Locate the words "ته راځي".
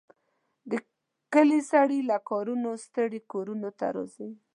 3.79-4.29